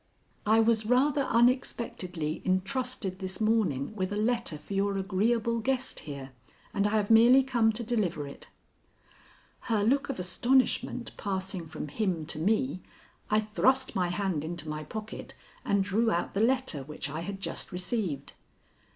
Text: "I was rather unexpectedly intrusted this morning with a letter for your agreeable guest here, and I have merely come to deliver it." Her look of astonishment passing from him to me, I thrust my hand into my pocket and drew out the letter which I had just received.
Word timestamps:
"I 0.47 0.61
was 0.61 0.87
rather 0.87 1.25
unexpectedly 1.25 2.41
intrusted 2.43 3.19
this 3.19 3.39
morning 3.39 3.95
with 3.95 4.11
a 4.11 4.15
letter 4.17 4.57
for 4.57 4.73
your 4.73 4.97
agreeable 4.97 5.59
guest 5.59 5.99
here, 6.09 6.31
and 6.73 6.87
I 6.87 6.97
have 6.97 7.11
merely 7.11 7.43
come 7.43 7.71
to 7.73 7.83
deliver 7.83 8.25
it." 8.25 8.47
Her 9.69 9.83
look 9.83 10.09
of 10.09 10.17
astonishment 10.19 11.11
passing 11.17 11.67
from 11.67 11.87
him 11.89 12.25
to 12.33 12.39
me, 12.39 12.81
I 13.29 13.41
thrust 13.41 13.95
my 13.95 14.07
hand 14.07 14.43
into 14.43 14.67
my 14.67 14.83
pocket 14.83 15.35
and 15.63 15.83
drew 15.83 16.09
out 16.09 16.33
the 16.33 16.41
letter 16.41 16.81
which 16.81 17.07
I 17.07 17.19
had 17.19 17.39
just 17.39 17.71
received. 17.71 18.33